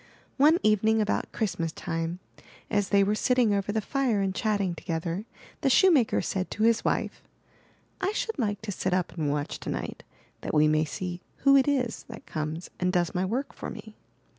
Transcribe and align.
One 0.37 0.57
evening 0.63 0.99
about 0.99 1.31
Christmas 1.31 1.71
time, 1.71 2.17
as 2.71 2.89
they 2.89 3.03
were 3.03 3.13
sitting 3.13 3.53
over 3.53 3.71
the 3.71 3.81
fire 3.81 4.19
and 4.19 4.33
chatting 4.33 4.73
together, 4.73 5.25
the 5.61 5.69
shoemaker 5.69 6.23
said 6.23 6.49
to 6.49 6.63
his 6.63 6.83
wife: 6.83 7.21
"I 8.01 8.11
should 8.13 8.39
like 8.39 8.63
to 8.63 8.71
sit 8.71 8.95
up 8.95 9.11
and 9.15 9.29
watch 9.29 9.59
tonight, 9.59 10.01
that 10.41 10.55
we 10.55 10.67
may 10.67 10.85
see 10.85 11.21
who 11.45 11.55
it 11.55 11.67
is 11.67 12.05
that 12.09 12.25
comes 12.25 12.71
and 12.79 12.91
does 12.91 13.13
my 13.13 13.23
work 13.25 13.53
for 13.53 13.69
me.'' 13.69 13.95